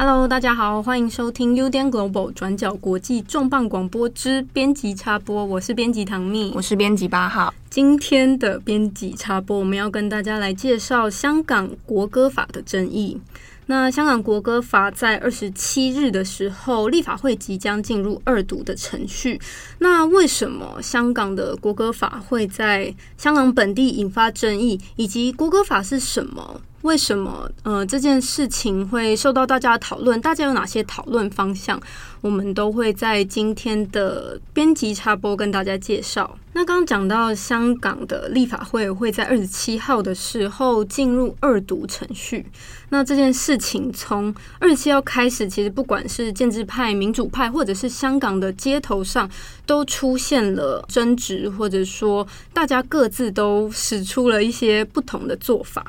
[0.00, 7.52] Hello，大家好，欢迎收听 UDN Global 转角国际重磅广播之编辑插播，我是编辑唐蜜，我是编辑八号。
[7.68, 13.20] 今天的编辑插播，我们要跟大家来介绍香港国歌法的争议。
[13.66, 19.40] 那香港国歌法在二十七日的时候，立法会即将进入二读的程序。
[19.80, 24.80] 那为什么香港的国歌法会在香港本地引发争议？
[24.94, 26.60] 以及国歌法是什么？
[26.82, 30.20] 为什么呃这件事情会受到大家的讨论？
[30.20, 31.80] 大家有哪些讨论方向？
[32.20, 36.36] 我们都会在今天的编辑插播跟大家介绍。
[36.52, 42.44] 那刚刚讲到香港的立法会会在二十七号的时候进入二读程序。
[42.88, 49.28] 那这件事情从二十七号开始，其实不管是建制派、民主派，或者是香港的街头上，
[49.66, 55.84] 都出现了争执，或者说大家各自都使出了一些不同的做法。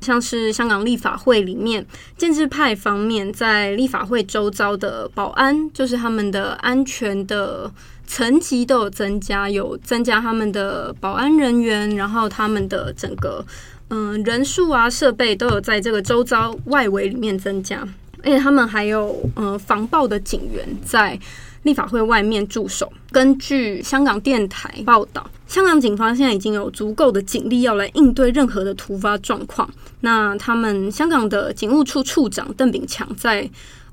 [0.00, 1.84] 像是香港立法会里面，
[2.16, 7.70] 建制派方面在立法会周遭的保安，就是他们的安全的
[8.06, 13.44] 层级都有增加，有增加他们的保安人员，然后他们的整个
[13.92, 17.86] 嗯、人数啊设备都有在这个周遭外围里面增加，
[18.22, 21.18] 而且他们还有嗯防暴的警员在
[21.64, 22.92] 立法会外面驻守。
[23.10, 29.68] 根据香港电台报道，香港警方现在已经有足够的警力要来应对任何的突发状况。
[30.02, 33.50] 那他们香港的警务处处长邓炳强在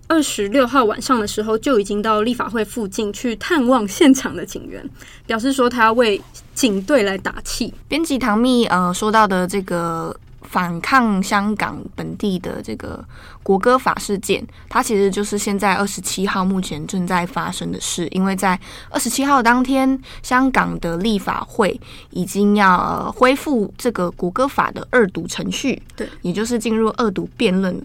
[0.08, 4.88] 二十六号晚上的时候就已经到立法会附近去探望现场的警员，
[5.26, 6.22] 表示说他要为
[6.54, 7.74] 警队来打气。
[7.88, 10.16] 编辑唐蜜呃说到的这个。
[10.50, 13.04] 反抗香港本地的这个
[13.44, 18.08] 国歌法事件，它其实就是现在二十七号目前正在发生的事。
[18.12, 18.60] 因为在
[18.90, 21.80] 二十七号当天，香港的立法会
[22.12, 27.80] 已经要恢复这个国歌法的二读程序，对，也就是进入二读辩论。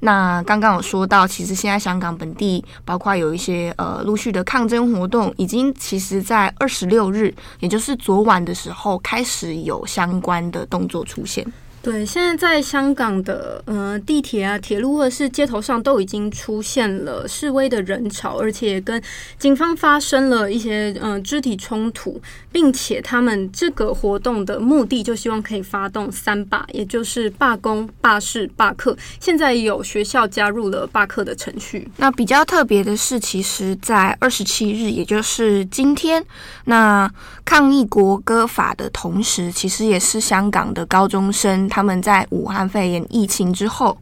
[0.00, 11.44] 那刚刚有说到，其实现在香港本地包括有一些呃陆续的抗争活动，已经其实在二十六日，也就是昨晚的时候开始有相关的动作出现。
[11.88, 19.02] 对，现在在香港的呃地铁啊、铁路或者是街头上都已经出现了示威的人潮，而且跟
[19.38, 22.20] 警方发生了一些呃肢体冲突，
[22.52, 28.94] 并且他们这个活动的目的就希望可以发动三罢，也就是罢工、罢市、罢课。
[29.18, 31.90] 现在有学校加入了罢课的程序。
[31.96, 36.22] 那比较特别的是，其实，在二十七日，也就是今天，
[36.66, 37.10] 那
[37.46, 41.66] 抗议国歌法的同时，其实也是香港的高中生。
[41.78, 43.96] 他们在武汉肺炎疫情之后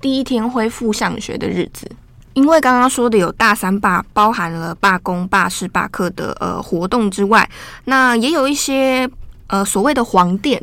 [0.00, 1.88] 第一天恢复上学的日子，
[2.32, 7.48] 因为刚刚说的有大三罢，包含了罢工、罢市、罢课的呃活动之外，
[7.84, 9.08] 那也有一些
[9.46, 10.60] 呃所谓的黄店，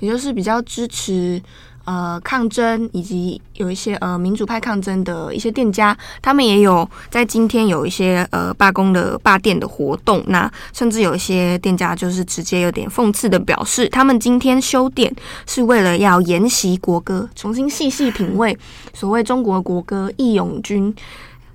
[0.00, 1.42] 也就是比较支持。
[1.90, 10.22] 呃，抗争以及有一些呃民主派抗争的一些店家，他们也有在今天有一些呃罢工的罢店的活动。
[10.28, 15.12] 那甚至有一些店家就是直接有点讽刺的表示，他们今天休店
[15.46, 18.56] 是为了要研习国歌，重新细细品味
[18.94, 20.94] 所谓中国国歌《义勇军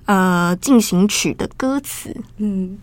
[0.04, 2.14] 呃进行曲》的歌词。
[2.36, 2.76] 嗯。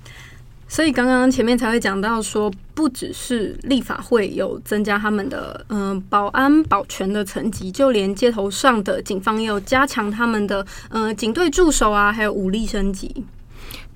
[0.74, 13.24] 所以刚刚前面才会讲到说，不只是立法会有增加他们的嗯、保安保全的层级，就连街头上的警方也有加强他们的嗯、呃、警队驻守啊，还有武力升级。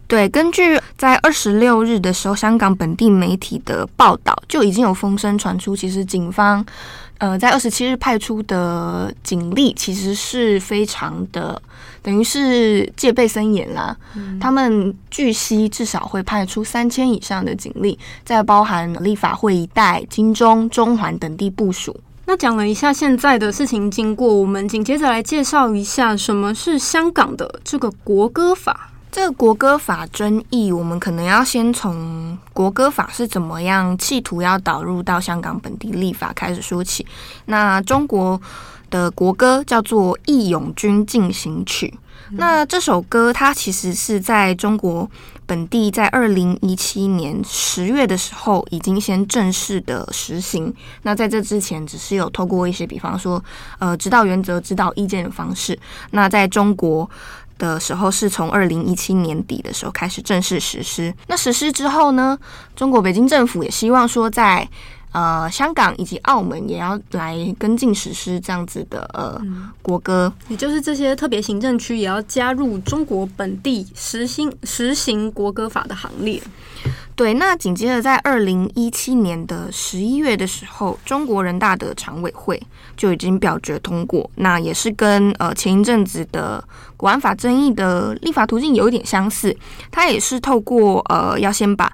[0.06, 6.64] 对，根据在二十六日的时候，香港本地媒体的报道，就已经有风声传出，其实警方。
[7.20, 11.60] 呃，在二十七日派出的警力其实是非常的，
[12.02, 13.98] 等于是戒备森严啦。
[14.16, 22.00] 嗯、他们据悉至少会派出三千以上的警力，在包含立法会一带、金钟、中环等地部署。
[22.26, 28.92] 那讲了一下现在的事情经过，我们紧接着来介绍一下什么是香港的这个国歌法。
[29.18, 37.04] 这个国歌法争议，我们可能要先从国歌法是怎么样企图要导入到香港本地立法开始说起。
[37.46, 38.40] 那中国
[38.92, 41.92] 的国歌叫做《义勇军进行曲》，
[42.38, 45.10] 那这首歌它其实是在中国
[45.48, 50.72] 本地在二零一七年十月的时候已经先正式的实行。
[51.02, 53.44] 那在这之前，只是有透过一些，比方说
[53.80, 55.80] 呃指导原则、指导意见的方式。
[56.12, 57.10] 那在中国。
[57.58, 61.14] 的时候是从二零一七年底的时候开始正式实施。
[61.28, 62.38] 那实施之后呢，
[62.76, 64.70] 中国北京政府也希望说在，在
[65.14, 69.42] 呃香港以及澳门也要来跟进实施这样子的呃
[69.82, 76.42] 国歌，也就是这些特别行政区也要加入中国本地实行实行国歌法的行列。
[77.18, 82.62] 对，那紧接着在二零一七年的十一月的时候，中国人大的常委会
[82.96, 86.64] 就已经表决通过，那也是跟呃前一阵子的
[86.96, 89.58] 国安法争议的立法途径有一点相似，
[89.90, 91.92] 它也是透过呃要先把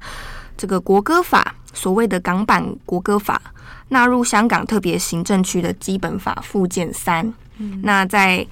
[0.57, 3.41] 这个国歌法所谓的港版国歌法
[3.87, 8.45] 纳入香港特别行政区的基本法附件三，嗯，那在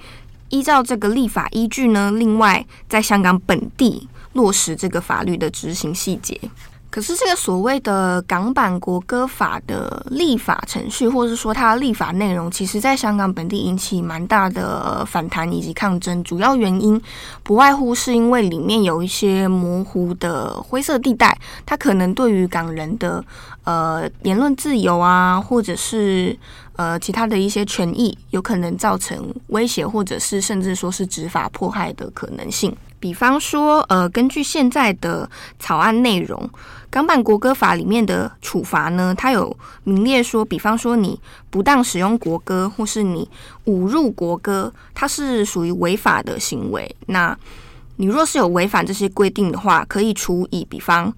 [0.48, 4.08] 依照这个立法依据呢，另外在香港本地。
[4.32, 6.38] 落实这个法律的执行细节，
[6.90, 16.22] 可是这个所谓的港版国歌法的立法程序，或者说它的立法内容，其实在香港本地引起蛮大的反弹以及抗争。
[16.22, 17.00] 主要原因
[17.42, 23.24] 不外乎是因为里面有一些模糊的灰色地带，它可能对于港人的
[23.64, 26.38] 呃言论自由啊，或者是
[26.76, 32.74] 呃其他的一些权益，有可能造成威胁，或者是甚至说是执法迫害的可能性。
[33.02, 35.28] 比方说，呃，根据现在的
[35.58, 36.48] 草案内容，
[36.88, 41.18] 港版国歌法里面的处罚呢，它有明列说，比方说你
[41.50, 43.28] 不当使用国歌，或是你
[43.66, 46.94] 侮辱国歌，它是属于违法的行为。
[47.06, 47.36] 那
[47.96, 51.12] 你若是有违反这些规定的话，可以处以比方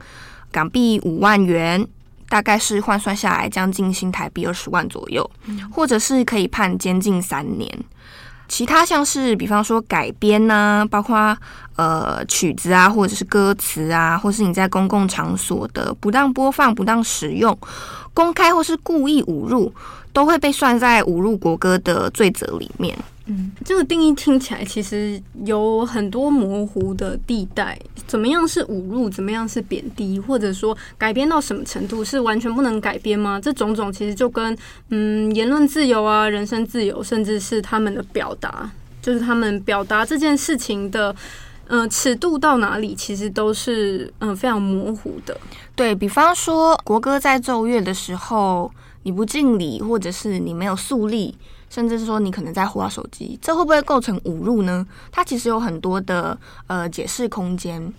[0.50, 1.86] 港币五万元，
[2.30, 5.30] 大概是换算下来将近新台币二十万左右，
[5.70, 7.70] 或者是可以判监禁三年。
[8.46, 11.34] 其他像是，比方说改编呐、啊，包括
[11.76, 17.56] 呃曲子啊，或者是歌词啊，或是你在公共场所的不当播放、不当使用、
[18.12, 19.72] 公开或是故意侮辱，
[20.12, 22.96] 都会被算在侮辱国歌的罪责里面。
[23.26, 27.78] 嗯，这个定义听起来其实有很多模糊的地带。
[28.06, 29.08] 怎么样是侮辱？
[29.08, 30.20] 怎么样是贬低？
[30.20, 33.40] 或者说改编到什么程度是完全不能改编吗？
[33.42, 34.54] 这种种其实就跟
[34.90, 41.16] 嗯言论自由啊、人身自由，甚至是他们的表达，就是他们表达这件事情的
[41.68, 45.36] 嗯、呃、尺度到哪里，其实都是嗯、呃、非常模糊的。
[45.74, 48.70] 对，比方说国歌在奏乐的时候，
[49.02, 51.36] 你不敬礼，或者是你没有肃立。
[51.70, 54.86] 甚至是说你可能在滑手机，这会不会构成侮辱呢？
[55.10, 56.38] 它其实有很多的
[56.68, 57.92] 呃解释空间。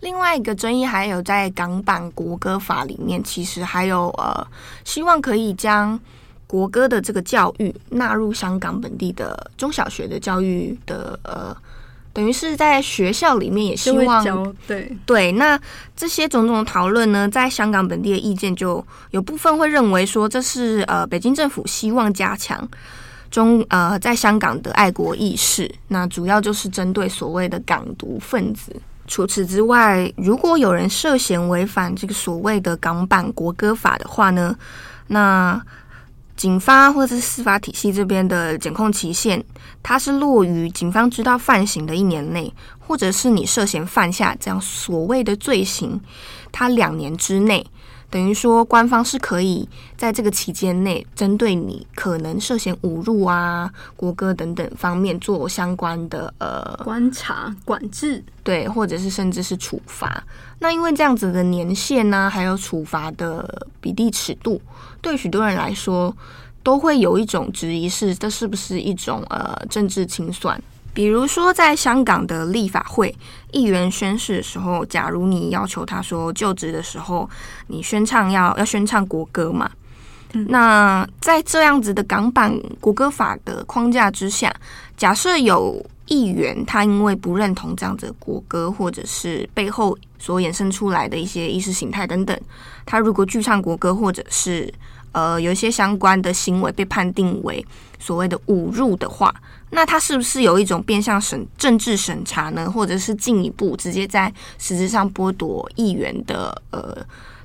[0.00, 4.46] 另外一个争议还有在港版国歌法里面，其实还有呃
[4.86, 6.00] 希望可以将
[6.46, 11.54] 国歌的这个教育纳入香港本地的中小学的教育的呃，
[12.12, 15.32] 等于是在学校里面也希望对对。
[15.32, 15.58] 那
[15.96, 22.68] 这些种种讨论呢，在香港本地的意见就有部分会认为说，这是呃北京政府希望加强。
[23.30, 28.74] 中呃，在香港的爱国意识，那主要就是针对所谓的港独分子。
[29.06, 34.56] 除此之外，如果有人涉嫌违反这个所谓的港版国歌法的话呢，
[35.06, 35.62] 那
[36.40, 39.44] 警方或者是司法体系这边的检控期限，
[39.82, 46.00] 它是落于警方知道犯行的一年内，或者是你涉嫌犯下这样所谓的罪行，
[46.50, 47.66] 它两年之内。
[48.08, 60.24] 等于说，官方是可以在这个期间内，针对你可能涉嫌侮辱啊、国歌等等方面做相关的呃观察、管制，对，或者是甚至是处罚。
[60.58, 64.60] 那因为这样子的年限呢、啊，还有处罚的比例尺度，
[65.00, 66.14] 对许多人来说，
[66.62, 70.60] 都会有一种质疑是，是这是不是一种呃政治清算？
[70.92, 73.14] 比如说，在香港的立法会
[73.52, 77.30] 议员宣誓的时候，假如你要求他说就职的时候，
[77.68, 79.70] 你宣唱要要宣唱国歌嘛？
[80.32, 84.54] 嗯、那在这样子的港版国歌法的框架之下，
[84.96, 92.38] 假设有议员他因为不认同这样子的国歌，或者是背后所衍生出来的一些意识形态等等，
[92.84, 94.72] 他如果拒唱国歌，或者是
[95.12, 97.64] 呃有一些相关的行为被判定为
[97.98, 99.34] 所谓的侮辱的话，
[99.70, 102.70] 那他是不是有一种变相审政治审查呢？
[102.70, 106.96] 或者是进一步直接在实质上剥夺议员的呃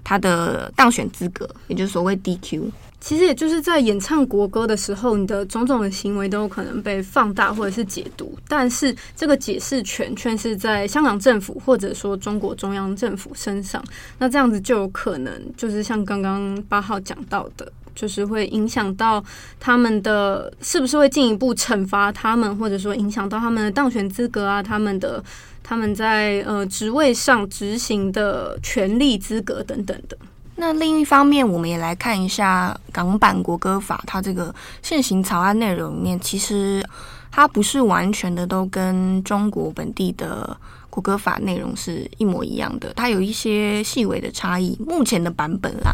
[0.05, 2.71] 他的当选资格，也就是所谓 DQ？
[3.01, 13.83] 其实也就是在演唱国歌的时候，你的种种的行为都有可能被放大或者是解读，但是这个解释权却是在香港政府或者说中国中央政府身上。
[14.17, 17.69] 那这样子就有可能就是像刚刚八号讲到的。
[17.95, 19.23] 就是会影响到
[19.57, 25.23] 他们的，是不是会进一步惩罚他们，或者说影响到他们的当选资格啊，他们的
[25.67, 30.15] 他们在呃职位上执行的权利资格等等的。
[30.57, 34.53] 那另一方面，我们也来看一下港版国歌法，它这个
[34.83, 36.85] 现行草案内容里面，其实
[37.31, 40.55] 它不是完全的都跟中国本地的
[40.89, 44.77] 国歌法内容是一模一样的，它有一些细微的差异。
[44.79, 45.91] 目前的版本啦。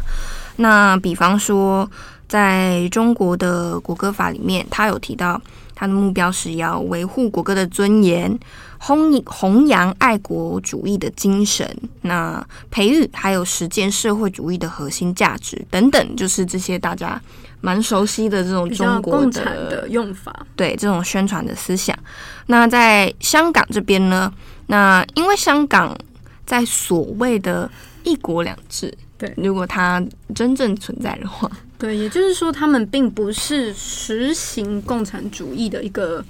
[0.57, 1.89] 那比方说，
[2.27, 5.41] 在中国的国歌法里面，他有提到，
[5.81, 8.38] 它的目标是要维护国歌的尊严，
[8.77, 11.67] 弘弘扬爱国主义的精神，
[12.01, 17.19] 那培育还有实践社会主义的核心价值等等，就是这些大家
[17.61, 21.97] 蛮熟悉的这种中国的，的用法，对这种宣传的思想。
[22.45, 24.31] 那在香港这边呢，
[24.67, 25.97] 那因为香港
[26.45, 27.67] 在所谓的
[28.03, 28.95] 一国两制。
[29.17, 31.50] 对，如果它真正存在的话，
[31.81, 36.23] 对，也就是说，他们并不是实行共产主义的一个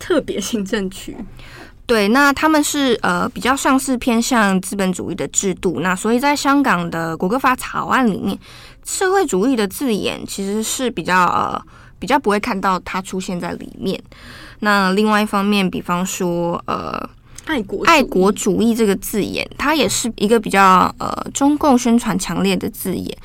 [0.00, 1.16] 特别行政区。
[1.86, 5.78] 对，那他们是呃比较像是偏向资本主义的制度。
[5.78, 8.36] 那所以在香港的国歌法草案里面，
[8.84, 11.62] 社会主义的字眼其实是比较呃
[12.00, 14.02] 比较不会看到它出现在里面。
[14.58, 17.08] 那另外一方面，比方说呃。
[17.46, 23.16] 爱国爱国主义这个字眼，它也是一个比较呃中共宣传强烈的字眼。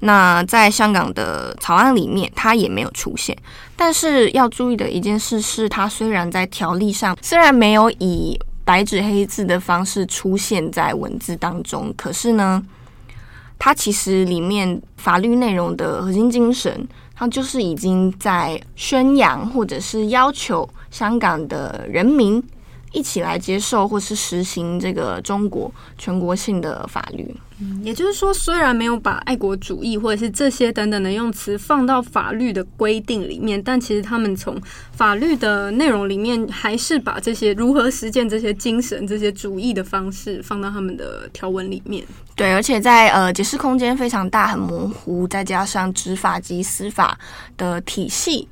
[0.00, 3.36] 那在香港的草案里面，它也没有出现。
[3.76, 12.62] 但是要注意的一件事是，它虽然在条例上虽然没有以白纸黑字的方式出现在文字当中，可是呢，
[13.58, 22.42] 它其实里面法律内容的核心精神，它就是已经在宣扬或者是要求香港的人民。
[22.90, 27.36] 一起来接受或是实行这个中国全国性的法律。
[27.82, 34.56] 也就是说，虽然没有把爱国主义或者是这些等等的用词放到法律的规定里面，但其实他们从
[34.92, 42.04] 法律的内容里面，还是把这些如何实践这些精神、这些主义的方式放到他们的条文里面。
[42.36, 47.18] 对，而且在呃解释空间非常大、很模糊，再加上执法及司法
[47.56, 48.48] 的体系。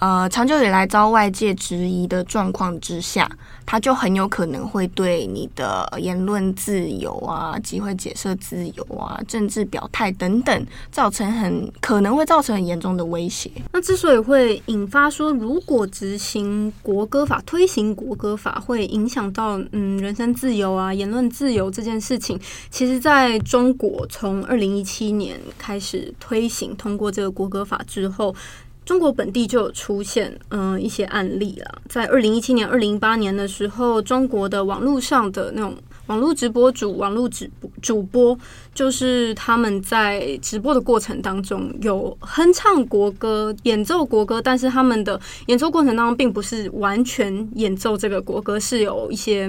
[0.00, 3.30] 呃，长久以来遭外界质疑的状况之下，
[3.66, 13.50] 它就很有可能会对你的言论自由啊、集会解释自由啊、政治表态等等，造成很可能会造成很严重的威胁。
[13.72, 22.40] 那之所以会引发说，如果执行国歌法、推行国歌法会影响到嗯人身自由啊、言论自由这件事情，
[22.70, 28.34] 其实在中国从二零一七年开始推行通过这个国歌法之后。
[28.84, 38.36] 中国本地就有出现嗯、呃、一些案例了，在二零一七年、二零一八年的时候，中国的网络上的那种网络直播主、网络直播主播，
[38.74, 49.46] 就是他们在直播的过程当中有哼唱国歌、演奏国歌，但是他们的演奏过程当中并不是完全演奏这个国歌，是有一些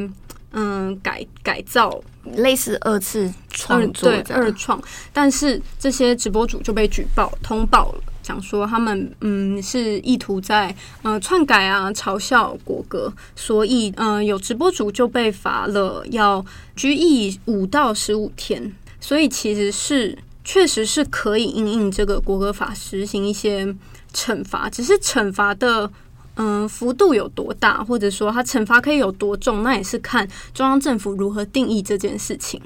[0.52, 2.00] 嗯、呃、改改造，
[2.36, 4.80] 类似二次创作对二创，
[5.12, 8.04] 但是这些直播主就被举报通报了。
[8.22, 16.44] 讲说他们嗯是意图在呃篡改啊嘲笑国歌，所以嗯、有直播主就被罚了要
[16.76, 23.76] 拘役五到十五天，所以其实是确实是可以因应这个国歌法实行一些
[24.14, 25.90] 惩罚，只是惩罚的
[26.36, 32.60] 嗯、幅度有多大，或者说他惩罚可以有多重，那也是看中央政府如何定义这件事情。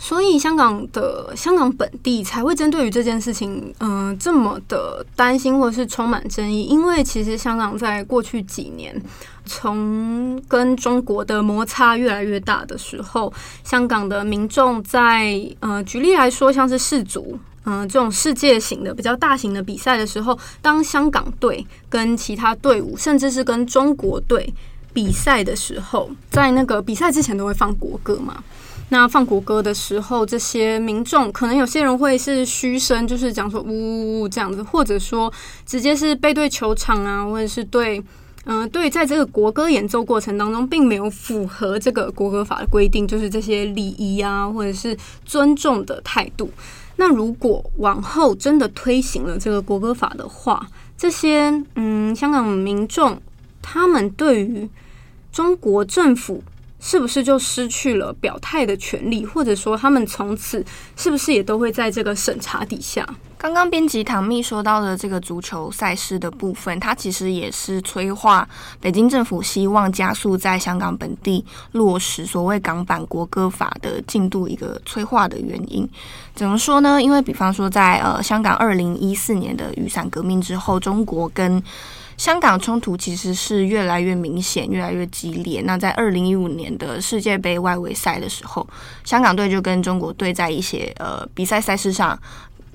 [0.00, 6.62] 所以，香港的香港本地才会针对于这件事情，嗯、这么的担心或者是充满争议。
[6.62, 8.94] 因为其实香港在过去几年，
[9.44, 13.32] 从跟中国的摩擦越来越大的时候，
[13.64, 24.54] 香港的民众在，呃，举例来说，像是世足，嗯、这种世界型的比较大型的比赛的时候，当香港队跟其他队伍，甚至是跟中国队
[24.92, 28.44] 比赛的时候，在那个比赛之前都会放国歌嘛。
[28.90, 35.30] 那放国歌的时候，这些民众可能有些人会是嘘声，就是讲说呜呜呜这样子，或者说
[35.66, 37.98] 直接是背对球场啊，或者是对，
[38.46, 46.50] 嗯、呃，对，在这个国歌演奏过程当中，并没有符合这个国歌法的规定，就是这些礼仪啊，或者是尊重的态度。
[46.96, 50.66] 那如果往后真的推行了这个国歌法的话，
[50.96, 53.20] 这些嗯，香港民众
[53.60, 54.66] 他们对于
[55.30, 56.42] 中国政府。
[56.80, 60.64] 是不是就失去了表态的权利，或者说他们从此
[60.96, 63.06] 是不是也都会在这个审查底下？
[63.36, 68.48] 刚刚编辑唐蜜说到的这个足球赛事的部分，它其实也是催化
[68.80, 75.88] 北京政府希望加速在香港本地落实所谓港版国歌法的进度一个催化的原因。
[76.34, 77.00] 怎么说呢？
[77.00, 81.62] 因为比方说在呃香港二零一四年的雨伞革命之后，中国跟
[82.18, 85.62] 香港冲突其实是越来越明显、越来越激烈。
[85.64, 88.66] 那在二零一五年的世界杯外围赛的时候，
[89.04, 92.18] 香港队就跟中国队在一些呃比赛赛事上，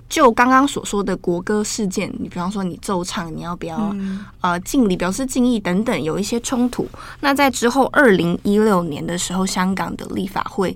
[0.07, 3.93] 就刚刚所说的国歌事件，你比方说你奏唱，你要不要
[4.39, 6.88] 呃敬礼、表示敬意等等，有一些冲突。
[7.19, 10.75] 那在之后二零一六年的时候，香港的立法会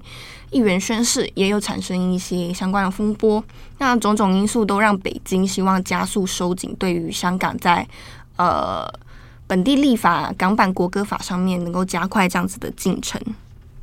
[0.51, 3.41] 议员宣誓，也有产生一些相关的风波。
[3.79, 7.88] 那种种因素都让北京希望加速收紧对于香港在
[8.38, 8.88] 呃，
[9.46, 13.22] 本地立法港版国歌法上面能够加快这样子的进程。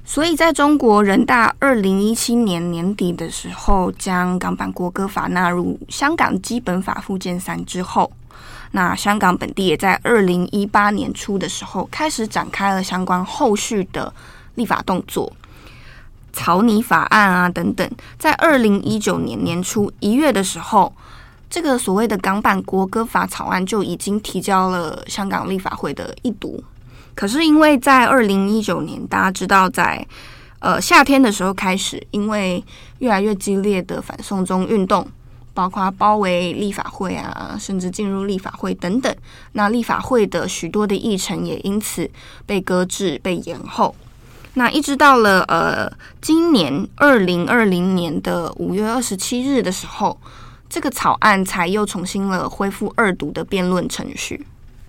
[0.06, 8.12] 所以，在中国人大二零一七年年底的时候，将港版国歌法纳入香港基本法附件三之后，
[8.72, 14.12] 那香港本地也在二零一八年初的时候开始展开了相关后续的
[14.56, 15.32] 立法动作，
[16.34, 17.90] 草拟法案啊等等。
[18.18, 20.92] 在二零一九年年初一月的时候，
[21.54, 26.60] 这个所谓的港版国歌法草案就已经提交了香港立法会的一读。
[27.14, 30.04] 可是因为在二零一九年，大家知道在
[30.58, 32.60] 呃夏天的时候开始，因为
[32.98, 35.06] 越来越激烈的反送中运动，
[35.54, 39.14] 包括包围立法会啊，甚至进入立法会等等，
[39.52, 42.10] 那立法会的许多的议程也因此
[42.44, 43.94] 被搁置、被延后。
[44.54, 45.88] 那一直到了呃
[46.20, 50.18] 今年二零二零年的五月二十七日的时候，
[50.74, 54.44] 这个草案才又重新了恢复二读的辩论程序。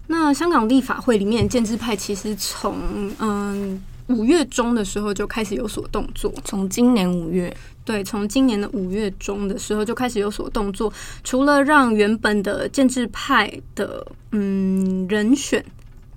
[0.07, 2.75] 那香港立法会里面建制派其实从
[3.19, 10.91] 嗯五月中的时候就开始有所动作，从今年五月，对，从今年的五月中的时候就开始有所动作，
[11.23, 15.63] 除了让原本的建制派的嗯人选。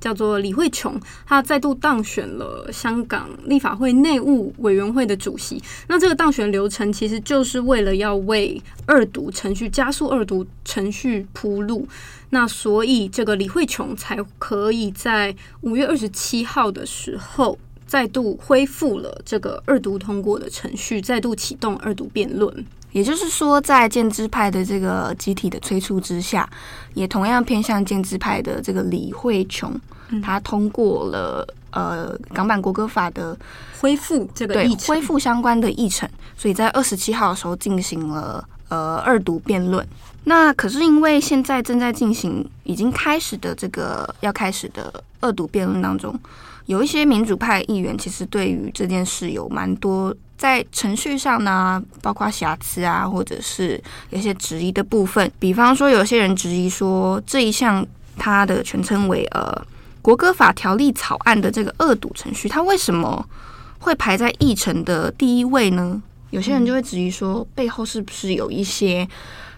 [0.00, 5.62] 叫做李慧琼，她再度当选了香港立法会内务委员会的主席。
[5.88, 11.87] 那这个当选流程其实就是为了要为二读程序加速二读程序铺路。
[12.31, 22.64] 那所以这个李慧琼才可以在五月二十七号的时候再度恢复了这个二读通过的程序，再度启动二读辩论。
[22.92, 26.49] 也就是说，在建制派的这个集体的催促之下，
[26.95, 29.78] 也同样偏向建制派的这个李慧琼，
[30.23, 33.37] 他通过了呃港版国歌法的
[33.80, 39.87] 恢复这个议程，恢复相关的议程，所以在二十七号的时候进行了呃二读辩论。
[40.25, 46.18] 那可是因为现在正在进行已经开始的这个要开始的二读辩论当中，
[46.68, 50.14] 有一些民主派议员其实对于这件事有蛮多。
[50.37, 55.28] 在程序上呢，包括瑕疵啊，或者是有些质疑的部分。
[55.40, 57.84] 比方说，有些人质疑说，这一项
[58.16, 59.66] 它的全称为呃
[60.00, 63.26] 国歌法条例草案的这个二堵程序，它为什么
[63.80, 66.00] 会排在议程的第一位呢？
[66.30, 69.08] 有些人就会质疑说，背后是不是有一些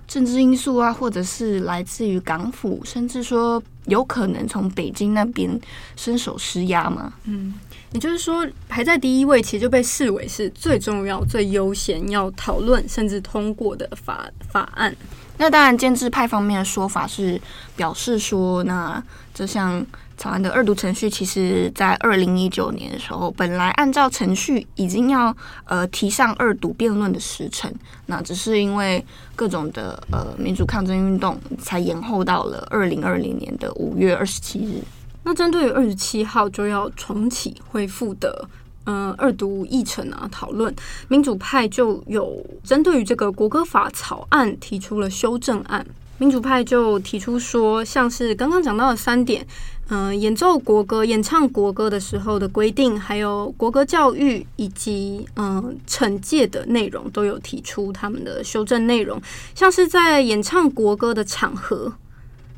[0.08, 5.60] 政治因素啊，或者是来自于港府，甚至说有可能从北京那边
[5.96, 7.12] 伸手施压吗？
[7.24, 7.52] 嗯。
[7.92, 14.94] 也就是说，排在第一位，其实就被视为是最重要、最优先要讨论甚至通过的法法案。
[15.38, 17.40] 那当然，建制派方面的说法是
[17.74, 19.02] 表示说，那
[19.34, 19.84] 这项
[20.20, 27.72] 草案的二读程序，其实在二零一九年的时候，本来按照程序已经要呃提上二读辩论的时程，
[28.04, 29.02] 那只是因为
[29.34, 34.82] 各种的呃民主抗争运动，才延后到了二零二零年的五月二十七日。
[35.22, 38.46] 那针对于二十七号就要重启恢复的，
[38.84, 40.74] 嗯、二读议程啊，讨论
[41.08, 45.86] 民主派就有针对于这个国歌法草案提出了修正案。
[46.20, 49.46] 民主派就提出说，像是刚刚讲到的三点，
[49.88, 59.18] 嗯、演奏国歌、演唱国歌的时候的规定，还有国歌教育以及嗯、惩戒的内容，都有提出他们的修正内容，
[59.54, 61.90] 像是在演唱国歌的场合。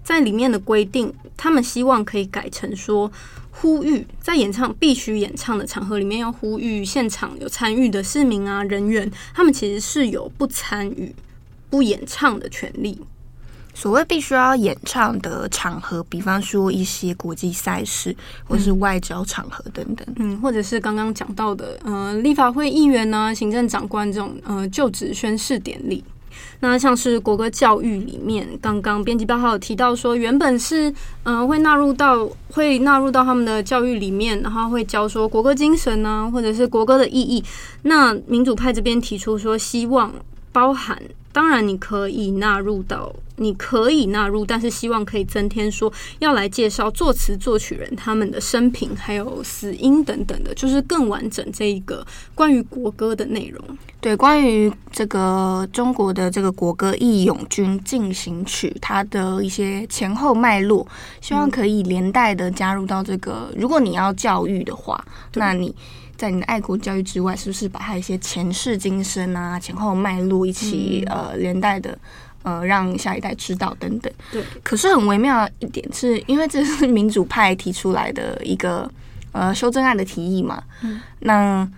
[0.03, 3.09] 在里面的规定，他们希望可以改成说，
[3.53, 11.15] 呼吁在演唱必须演唱的场合里面，要呼吁现场有参与的市民啊人员，他们其实是有不参与、
[11.71, 12.99] 不演唱的权利。
[13.75, 18.15] 所谓必须要演唱的场合，比方说一些国际赛事，
[18.47, 26.05] 或是外交场合等等，嗯，或者是刚刚讲到的，呃，立法会议员呢、啊、行政长官这种，呃，就职宣誓典礼。
[26.61, 30.89] 那像是国歌教育里面，刚刚编辑报号有提到说，原本是
[31.25, 37.43] 嗯、呃、会纳入到会纳入到他们的教育里面，然后会教说国歌精神呢、啊，或者是国歌的意义。
[37.83, 40.13] 那民主派这边提出说，希望
[40.53, 41.01] 包含。
[41.33, 43.11] 当然，你可以纳入到，
[43.43, 53.63] 你可以纳入，但是希望可以增添说要来介绍作词作曲人他们的生平，还有死因等等的，就是更完整这一个关于国歌的内容。
[54.01, 60.87] 对，关于这个中国的这个国歌《义勇军进行曲》，它的一些前后脉络，
[61.21, 63.53] 希望可以连带的加入到这个。
[63.57, 65.75] 如果你要教育的话，那你。
[66.15, 71.99] 在你的爱国教育之外，是不是把它一些前世今生啊、前后脉络一起、嗯、呃连带的
[72.43, 74.13] 呃让下一代知道等等？
[74.31, 74.43] 对。
[74.63, 78.91] 可是很微妙的一点是，因为这是民主派提出来的一个
[79.33, 80.63] 呃修正案的提议嘛。
[80.83, 81.01] 嗯。
[81.21, 81.69] 那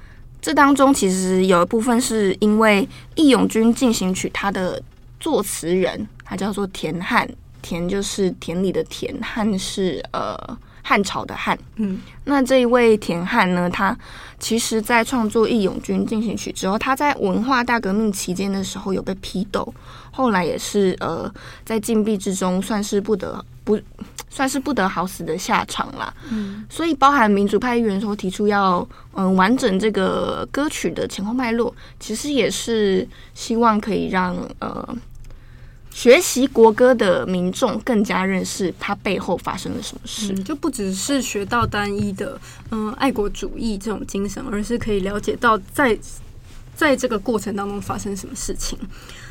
[0.41, 2.83] 这当中其实有一部分是因为
[3.15, 4.83] 《义勇军进行曲》它的
[5.19, 7.27] 作词人他叫做田汉，
[7.63, 10.37] 田就是田里的田，汉是呃
[10.87, 11.59] 汉朝的汉。
[11.77, 13.97] 嗯，那这一位田汉呢，他
[14.39, 19.67] 其实在创作《义勇军进行曲》之后，他在文化大革命期间的时候有被批斗，
[20.13, 21.33] 后来也是呃
[21.65, 23.81] 在禁闭之中，算是不得不
[24.29, 26.13] 算是不得好死的下场啦。
[26.31, 34.97] 嗯，所以包含民主派议员说提出要嗯、呃、完整这个歌曲的前后脉络，其实也是希望可以让呃。
[35.95, 42.39] 学习国歌的民众更加认识它背后发生了什么事，就不只是学到单一的
[42.73, 45.97] 嗯爱国主义这种精神，而是可以了解到在
[46.75, 48.77] 在这个过程当中发生什么事情。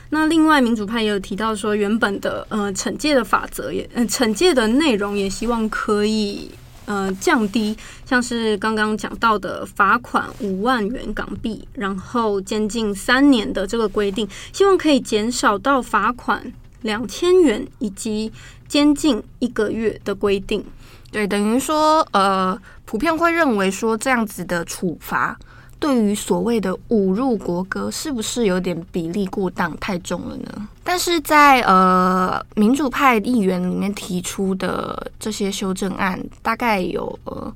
[0.10, 6.50] 那另外民主派也有提到说，原本的呃惩戒的法则也嗯惩戒的内容也希望可以。
[6.86, 18.32] 呃，降低像是刚刚讲到的罚款五万元港币，然后监禁三年的这个规定，希望可以减少到罚款两千元以及
[18.68, 20.64] 监禁一个月的规定。
[21.12, 25.38] 对，等于说，呃，普遍会认为说这样子的处罚。
[25.84, 30.70] 对于所谓的侮辱国歌，是不是有点比例过当太重了呢？
[30.82, 37.54] 但是在呃民主派议员里面提出的这些修正案，大概有呃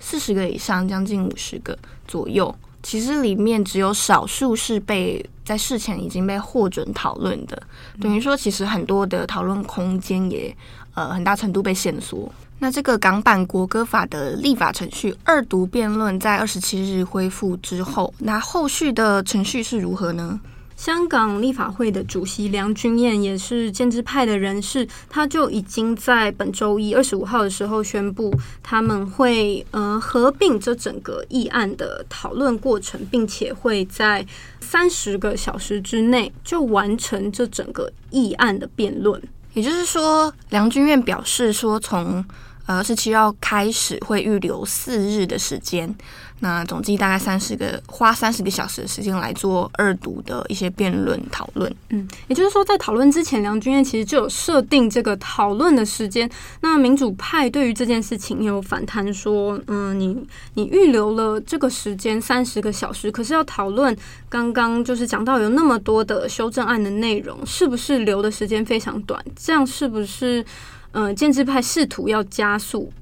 [0.00, 1.78] 四十个以上，将近五十个
[2.08, 2.52] 左右。
[2.82, 7.62] 其实里面只有少数是被在事前已经被获准讨论的，
[8.00, 10.52] 等于说其实很多的讨论空间也
[10.94, 12.28] 呃很大程度被限缩。
[12.62, 20.38] 那这个港版国歌法的立法程序二读辩论在二十七日恢复之后，那后续的程序是如何呢？
[20.76, 28.30] 香港立法会的主席梁君彦也是建制派的人士，他就已经在本周一二十五号的时候宣布，
[28.62, 34.26] 他们会呃合并这整个议案的讨论过程，并且会在
[34.60, 39.18] 三十个小时之内就完成这整个议案的辩论。
[39.54, 42.22] 也就是说，梁君彦表示说从。
[42.70, 45.92] 呃，十七号开始会预留四日的时间，
[46.38, 51.74] 那总计大概三十个，花三十个小时的时间来做二读的一些辩论讨论。
[51.88, 56.30] 嗯，也就是说，在讨论之前，梁君彦其实就有设定这个讨论的时间。
[56.60, 60.16] 那民主派对于这件事情也有反弹说，嗯，你
[60.54, 63.96] 你预留了这个时间三十个小时，可是要讨论
[64.28, 69.20] 刚刚就是讲到有那么多的修正案的内容，是不是留的时间非常短？
[69.34, 70.46] 这样是不是？
[70.92, 72.92] 嗯，建制派试图要加速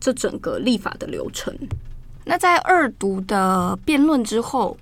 [0.00, 1.54] 这整个立法的流程。
[2.24, 4.76] 那在二读的辩论之后，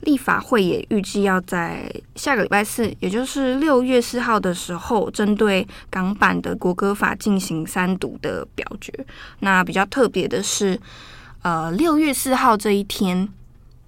[0.00, 8.92] 立法会也预计要在下个礼拜四，也就是六月四号的时候，针对港版的国歌法进行三读的表决。
[9.38, 10.78] 那比较特别的是，
[11.42, 13.26] 呃，六月四号这一天，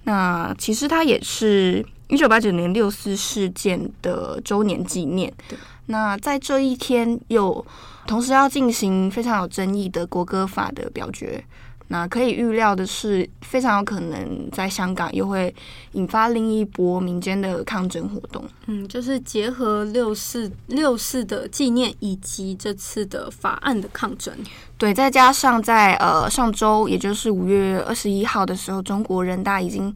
[0.04, 5.30] 那其实它也是一九八九年六四事件的周年纪念。
[5.48, 5.58] 对。
[5.86, 7.66] 那在这一天又
[8.06, 11.42] 同时要进行非常有争议的国歌法的表决，
[11.88, 15.54] 那可以预料的是，非常有可能在香港又会
[15.92, 18.44] 引发另一波民间的抗争活动。
[18.66, 24.34] 嗯，就是结合六四六四的纪念以及这次的法案的抗争。
[24.78, 29.94] 对，再加上在呃上周，也就是五月二十一号的时候，中国人大已经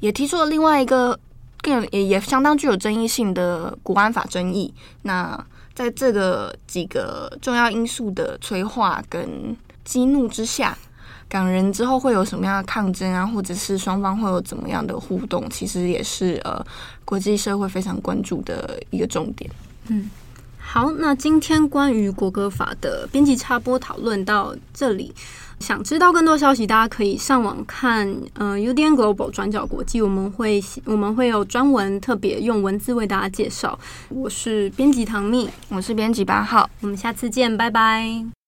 [0.00, 1.18] 也提出了另外一个。
[1.64, 4.74] 更也也相当具有争议性的国安法争议。
[5.02, 10.76] 那在这个几个重要因素的催化跟激怒之下，
[11.28, 16.64] 港人之后会有什么样的抗争啊，或者是双方会有怎么样的互动，其实也是呃
[17.04, 19.50] 国际社会非常关注的一个重点。
[19.88, 20.08] 嗯，
[20.72, 25.14] 好，那今天关于国歌法的编辑插播讨论到这里。
[25.60, 33.78] 想知道更多消息，大家可以上网看，嗯、呃、，UDN Global 转角国际，我们会我们会有专文特别用文字为大家介绍。
[34.08, 38.41] 我是编辑唐蜜，我是编辑八号，我们下次见，拜拜。